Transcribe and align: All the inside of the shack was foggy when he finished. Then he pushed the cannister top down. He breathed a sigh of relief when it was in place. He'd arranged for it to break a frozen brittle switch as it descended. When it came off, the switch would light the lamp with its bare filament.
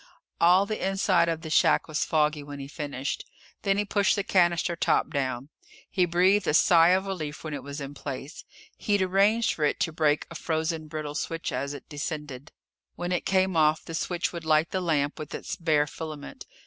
All 0.39 0.65
the 0.65 0.83
inside 0.83 1.29
of 1.29 1.41
the 1.41 1.51
shack 1.51 1.87
was 1.87 2.03
foggy 2.05 2.41
when 2.41 2.57
he 2.57 2.67
finished. 2.67 3.23
Then 3.61 3.77
he 3.77 3.85
pushed 3.85 4.15
the 4.15 4.23
cannister 4.23 4.75
top 4.75 5.11
down. 5.11 5.49
He 5.91 6.05
breathed 6.05 6.47
a 6.47 6.55
sigh 6.55 6.87
of 6.87 7.05
relief 7.05 7.43
when 7.43 7.53
it 7.53 7.61
was 7.61 7.79
in 7.79 7.93
place. 7.93 8.43
He'd 8.77 9.03
arranged 9.03 9.53
for 9.53 9.63
it 9.63 9.79
to 9.81 9.91
break 9.93 10.25
a 10.31 10.33
frozen 10.33 10.87
brittle 10.87 11.13
switch 11.13 11.51
as 11.51 11.75
it 11.75 11.87
descended. 11.87 12.51
When 12.95 13.11
it 13.11 13.27
came 13.27 13.55
off, 13.55 13.85
the 13.85 13.93
switch 13.93 14.33
would 14.33 14.43
light 14.43 14.71
the 14.71 14.81
lamp 14.81 15.19
with 15.19 15.35
its 15.35 15.55
bare 15.55 15.85
filament. 15.85 16.47